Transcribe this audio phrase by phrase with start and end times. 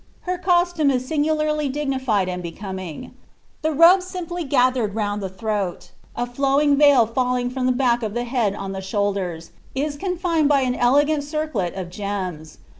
[0.21, 3.13] Her costume is singularly dignified and becoming.
[3.61, 8.15] The robe simply gathered round the throat, a flowing nil &lliiig Iram the back of
[8.15, 12.57] the head on the shoulders, is confined by an elegant circlet of gems.